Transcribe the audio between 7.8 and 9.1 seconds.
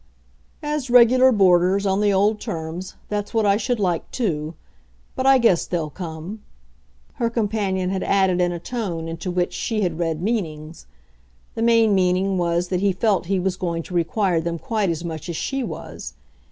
had added in a tone